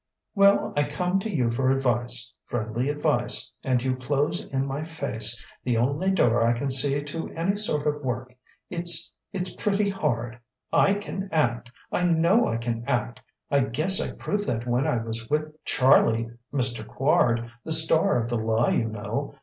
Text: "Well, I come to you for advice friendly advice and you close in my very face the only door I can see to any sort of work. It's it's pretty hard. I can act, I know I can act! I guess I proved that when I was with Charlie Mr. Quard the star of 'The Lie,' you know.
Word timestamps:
"Well, 0.33 0.73
I 0.75 0.85
come 0.85 1.19
to 1.19 1.29
you 1.29 1.51
for 1.51 1.69
advice 1.69 2.33
friendly 2.47 2.89
advice 2.89 3.53
and 3.63 3.83
you 3.83 3.95
close 3.95 4.43
in 4.43 4.65
my 4.65 4.77
very 4.77 4.85
face 4.87 5.45
the 5.63 5.77
only 5.77 6.09
door 6.09 6.43
I 6.43 6.53
can 6.53 6.71
see 6.71 7.03
to 7.03 7.29
any 7.35 7.55
sort 7.57 7.85
of 7.85 8.01
work. 8.01 8.33
It's 8.71 9.13
it's 9.31 9.53
pretty 9.53 9.91
hard. 9.91 10.39
I 10.73 10.95
can 10.95 11.29
act, 11.31 11.69
I 11.91 12.07
know 12.07 12.47
I 12.47 12.57
can 12.57 12.83
act! 12.87 13.21
I 13.51 13.59
guess 13.59 14.01
I 14.01 14.13
proved 14.13 14.47
that 14.47 14.65
when 14.65 14.87
I 14.87 14.97
was 15.03 15.29
with 15.29 15.55
Charlie 15.65 16.31
Mr. 16.51 16.83
Quard 16.83 17.51
the 17.63 17.71
star 17.71 18.23
of 18.23 18.27
'The 18.27 18.39
Lie,' 18.39 18.71
you 18.71 18.87
know. 18.87 19.35